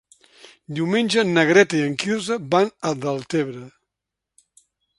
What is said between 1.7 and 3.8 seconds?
i en Quirze van a Deltebre.